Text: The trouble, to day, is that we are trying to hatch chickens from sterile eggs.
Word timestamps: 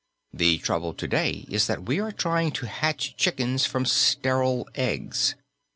The 0.33 0.57
trouble, 0.57 0.95
to 0.95 1.07
day, 1.07 1.45
is 1.47 1.67
that 1.67 1.83
we 1.83 1.99
are 1.99 2.11
trying 2.11 2.49
to 2.53 2.65
hatch 2.65 3.15
chickens 3.17 3.67
from 3.67 3.85
sterile 3.85 4.67
eggs. 4.73 5.35